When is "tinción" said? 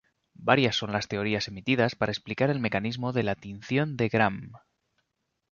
3.35-3.97